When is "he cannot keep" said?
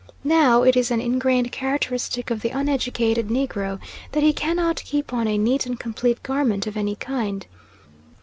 4.23-5.13